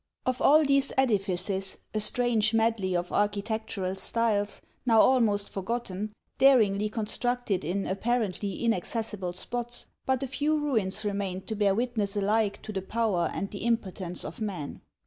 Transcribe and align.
Of 0.25 0.41
all 0.41 0.65
these 0.65 0.91
edifices— 0.97 1.77
a 1.93 1.99
strange 1.99 2.55
medley 2.55 2.95
of 2.95 3.11
architectural 3.11 3.93
styles, 3.97 4.63
now 4.83 4.99
almost 4.99 5.47
forgotten, 5.47 6.11
daringly 6.39 6.89
constructed 6.89 7.63
in 7.63 7.85
apparently 7.85 8.67
inac 8.67 8.85
cessible 8.87 9.35
spots— 9.35 9.85
but 10.07 10.23
a 10.23 10.27
few 10.27 10.57
ruins 10.57 11.05
remained 11.05 11.45
to 11.49 11.55
bear 11.55 11.75
witness 11.75 12.15
alike 12.17 12.63
to 12.63 12.73
the 12.73 12.81
power 12.81 13.29
and 13.31 13.51
the 13.51 13.59
impotence 13.59 14.25
of 14.25 14.41
man. 14.41 14.81